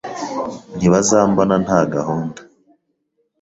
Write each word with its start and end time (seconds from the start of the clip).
Ntibazambona 0.75 1.55
nta 1.65 1.79
gahunda. 1.93 2.39